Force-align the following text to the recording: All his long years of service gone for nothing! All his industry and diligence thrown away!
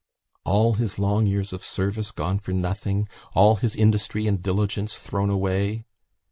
All 0.45 0.73
his 0.73 0.97
long 0.97 1.27
years 1.27 1.53
of 1.53 1.63
service 1.63 2.09
gone 2.11 2.39
for 2.39 2.53
nothing! 2.53 3.07
All 3.35 3.57
his 3.57 3.75
industry 3.75 4.25
and 4.25 4.41
diligence 4.41 4.97
thrown 4.97 5.29
away! 5.29 5.85